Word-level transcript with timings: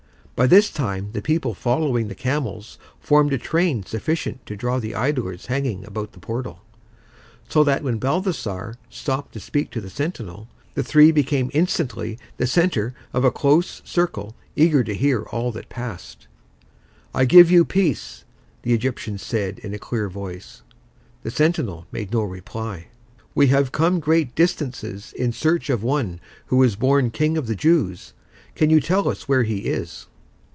By 0.33 0.47
this 0.47 0.71
time 0.71 1.11
the 1.13 1.21
people 1.21 1.53
following 1.53 2.07
the 2.07 2.15
camels 2.15 2.79
formed 2.99 3.31
a 3.31 3.37
train 3.37 3.83
sufficient 3.85 4.43
to 4.47 4.55
draw 4.55 4.79
the 4.79 4.95
idlers 4.95 5.45
hanging 5.45 5.85
about 5.85 6.13
the 6.13 6.19
portal; 6.19 6.61
so 7.47 7.63
that 7.63 7.83
when 7.83 7.99
Balthasar 7.99 8.75
stopped 8.89 9.33
to 9.33 9.39
speak 9.39 9.69
to 9.69 9.79
the 9.79 9.87
sentinel, 9.91 10.47
the 10.73 10.81
three 10.81 11.11
became 11.11 11.51
instantly 11.53 12.17
the 12.37 12.47
centre 12.47 12.95
of 13.13 13.23
a 13.23 13.29
close 13.29 13.83
circle 13.85 14.33
eager 14.55 14.83
to 14.83 14.95
hear 14.95 15.21
all 15.25 15.51
that 15.51 15.69
passed. 15.69 16.25
"I 17.13 17.25
give 17.25 17.51
you 17.51 17.63
peace," 17.63 18.23
the 18.63 18.73
Egyptian 18.73 19.19
said, 19.19 19.59
in 19.59 19.75
a 19.75 19.77
clear 19.77 20.09
voice. 20.09 20.63
The 21.21 21.29
sentinel 21.29 21.85
made 21.91 22.11
no 22.11 22.23
reply. 22.23 22.87
"We 23.35 23.45
have 23.49 23.71
come 23.71 23.99
great 23.99 24.33
distances 24.33 25.13
in 25.15 25.33
search 25.33 25.69
of 25.69 25.83
one 25.83 26.19
who 26.47 26.63
is 26.63 26.75
born 26.75 27.11
King 27.11 27.37
of 27.37 27.45
the 27.45 27.55
Jews. 27.55 28.13
Can 28.55 28.71
you 28.71 28.81
tell 28.81 29.07
us 29.07 29.27
where 29.27 29.43
he 29.43 29.67
is?" 29.67 30.07